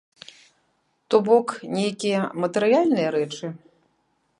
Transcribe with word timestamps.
То 1.11 1.15
бок, 1.27 1.47
нейкія 1.77 2.19
матэрыяльныя 2.45 3.07
рэчы? 3.19 3.57